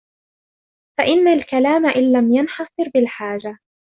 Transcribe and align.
فَإِنَّ 0.97 1.27
الْكَلَامَ 1.27 1.85
إنْ 1.85 2.11
لَمْ 2.11 2.33
يَنْحَصِرْ 2.35 2.89
بِالْحَاجَةِ 2.93 3.59